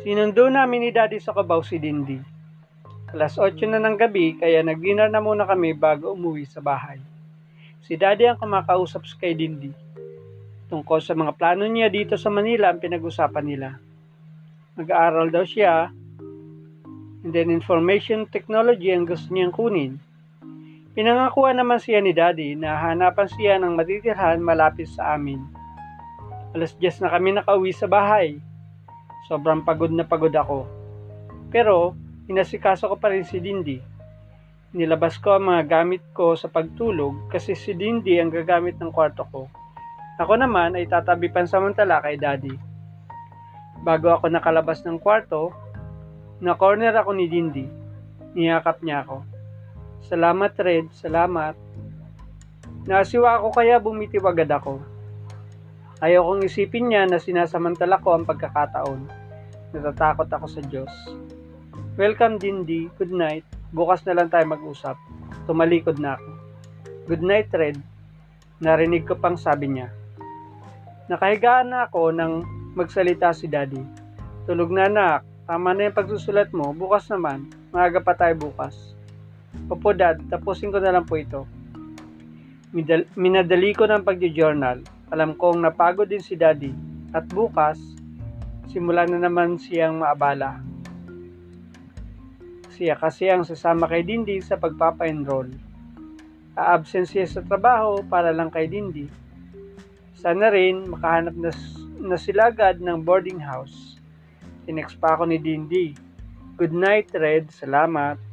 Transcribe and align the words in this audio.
Sinundo 0.00 0.48
namin 0.48 0.80
ni 0.80 0.90
Daddy 0.96 1.20
sa 1.20 1.36
Kabaw 1.36 1.60
si 1.60 1.76
Dindi. 1.76 2.16
Alas 3.12 3.36
8 3.36 3.68
na 3.68 3.84
ng 3.84 4.00
gabi 4.00 4.32
kaya 4.32 4.64
nag-dinner 4.64 5.12
na 5.12 5.20
muna 5.20 5.44
kami 5.44 5.76
bago 5.76 6.16
umuwi 6.16 6.48
sa 6.48 6.64
bahay. 6.64 6.96
Si 7.84 8.00
Daddy 8.00 8.24
ang 8.24 8.40
kumakausap 8.40 9.04
sa 9.04 9.20
kay 9.20 9.36
Dindi. 9.36 9.68
Tungkol 10.72 11.04
sa 11.04 11.12
mga 11.12 11.36
plano 11.36 11.68
niya 11.68 11.92
dito 11.92 12.16
sa 12.16 12.32
Manila 12.32 12.72
ang 12.72 12.80
pinag-usapan 12.80 13.44
nila. 13.44 13.76
Mag-aaral 14.80 15.28
daw 15.28 15.44
siya 15.44 15.92
and 17.20 17.36
then 17.36 17.52
information 17.52 18.24
technology 18.24 18.96
ang 18.96 19.04
gusto 19.04 19.28
niyang 19.28 19.52
kunin. 19.52 20.00
Pinangakuan 20.96 21.60
naman 21.60 21.76
siya 21.76 22.00
ni 22.00 22.16
Daddy 22.16 22.56
na 22.56 22.72
hanapan 22.88 23.28
siya 23.36 23.60
ng 23.60 23.76
matitirhan 23.76 24.40
malapit 24.40 24.88
sa 24.88 25.20
amin. 25.20 25.44
Alas 26.56 26.72
10 26.80 27.04
na 27.04 27.12
kami 27.12 27.36
nakauwi 27.36 27.76
sa 27.76 27.84
bahay. 27.84 28.40
Sobrang 29.28 29.64
pagod 29.64 29.92
na 29.92 30.06
pagod 30.06 30.32
ako. 30.32 30.64
Pero, 31.50 31.98
inasikaso 32.30 32.86
ko 32.86 32.96
pa 32.96 33.10
rin 33.10 33.26
si 33.26 33.42
Dindi. 33.42 33.80
Nilabas 34.70 35.18
ko 35.18 35.34
ang 35.34 35.50
mga 35.50 35.66
gamit 35.66 36.02
ko 36.14 36.38
sa 36.38 36.46
pagtulog 36.46 37.26
kasi 37.26 37.58
si 37.58 37.74
Dindi 37.74 38.22
ang 38.22 38.30
gagamit 38.30 38.78
ng 38.78 38.94
kwarto 38.94 39.26
ko. 39.34 39.50
Ako 40.20 40.38
naman 40.38 40.78
ay 40.78 40.86
tatabi 40.86 41.26
pansamantala 41.26 41.98
kay 42.04 42.14
Daddy. 42.14 42.54
Bago 43.82 44.14
ako 44.14 44.30
nakalabas 44.30 44.84
ng 44.86 45.00
kwarto, 45.02 45.50
na 46.40 46.56
corner 46.56 46.94
ako 46.96 47.12
ni 47.16 47.26
Dindi. 47.28 47.66
Niyakap 48.32 48.80
niya 48.80 49.04
ako. 49.04 49.26
Salamat 50.06 50.52
Red, 50.56 50.88
salamat. 50.96 51.54
Nasiwa 52.88 53.36
ako 53.36 53.48
kaya 53.52 53.76
bumitiw 53.76 54.24
agad 54.24 54.48
ako. 54.48 54.80
Ayaw 56.00 56.32
kong 56.32 56.48
isipin 56.48 56.88
niya 56.88 57.04
na 57.04 57.20
sinasamantala 57.20 58.00
ko 58.00 58.16
ang 58.16 58.24
pagkakataon. 58.24 59.04
Natatakot 59.76 60.32
ako 60.32 60.46
sa 60.48 60.64
Diyos. 60.64 60.88
Welcome 62.00 62.40
Dindi, 62.40 62.88
good 62.96 63.12
night. 63.12 63.44
Bukas 63.76 64.00
na 64.08 64.16
lang 64.16 64.32
tayo 64.32 64.48
mag-usap. 64.48 64.96
Tumalikod 65.44 66.00
na 66.00 66.16
ako. 66.16 66.30
Good 67.04 67.20
night 67.20 67.52
Red. 67.52 67.76
Narinig 68.64 69.04
ko 69.04 69.12
pang 69.20 69.36
sabi 69.36 69.76
niya. 69.76 69.92
Nakahigaan 71.12 71.68
na 71.68 71.84
ako 71.84 72.16
nang 72.16 72.48
magsalita 72.72 73.36
si 73.36 73.44
Daddy. 73.44 73.84
Tulog 74.48 74.72
na 74.72 74.88
anak, 74.88 75.20
tama 75.44 75.76
na 75.76 75.92
yung 75.92 75.98
pagsusulat 76.00 76.48
mo, 76.56 76.72
bukas 76.72 77.12
naman, 77.12 77.44
maaga 77.76 78.00
pa 78.00 78.16
tayo 78.16 78.40
bukas. 78.40 78.96
Opo 79.68 79.92
dad, 79.92 80.16
tapusin 80.32 80.72
ko 80.72 80.80
na 80.80 80.96
lang 80.96 81.04
po 81.04 81.20
ito. 81.20 81.44
Minadali 83.18 83.76
ko 83.76 83.84
ng 83.84 84.00
pagjo-journal. 84.00 84.80
Alam 85.10 85.34
kong 85.34 85.66
napagod 85.66 86.06
din 86.06 86.22
si 86.22 86.38
daddy. 86.38 86.70
At 87.10 87.26
bukas, 87.26 87.78
simulan 88.70 89.10
na 89.10 89.26
naman 89.26 89.58
siyang 89.58 89.98
maabala. 89.98 90.62
Siya 92.78 92.94
kasi 92.94 93.26
ang 93.26 93.42
sasama 93.42 93.90
kay 93.90 94.06
Dindi 94.06 94.38
sa 94.38 94.54
pagpapa-enroll. 94.54 95.50
A-absent 96.54 97.10
siya 97.10 97.26
sa 97.26 97.42
trabaho 97.42 98.06
para 98.06 98.30
lang 98.30 98.54
kay 98.54 98.70
Dindi. 98.70 99.10
Sana 100.14 100.48
rin 100.54 100.86
makahanap 100.86 101.34
na, 101.34 101.50
na 101.98 102.14
sila 102.14 102.54
agad 102.54 102.78
ng 102.78 103.02
boarding 103.02 103.42
house. 103.42 103.98
Tinext 104.62 104.94
pa 105.02 105.18
ako 105.18 105.26
ni 105.26 105.42
Dindi. 105.42 105.92
Good 106.54 106.70
night, 106.70 107.10
Red. 107.10 107.50
Salamat. 107.50 108.29